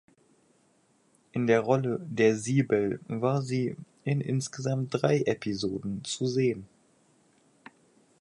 [1.31, 6.65] In der Rolle der "Sibel" war sie in insgesamt drei Episoden zu sehen.